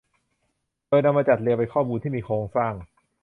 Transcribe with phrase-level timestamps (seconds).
[0.87, 2.73] โดยนำมาจัดเรียงเป็นข้อมูลที่มีโครงสร้าง